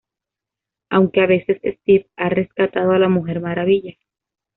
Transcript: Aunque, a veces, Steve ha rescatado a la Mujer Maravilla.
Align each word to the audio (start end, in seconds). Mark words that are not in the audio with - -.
Aunque, 0.89 1.21
a 1.21 1.27
veces, 1.27 1.61
Steve 1.63 2.07
ha 2.15 2.27
rescatado 2.27 2.89
a 2.93 2.97
la 2.97 3.07
Mujer 3.07 3.39
Maravilla. 3.39 3.95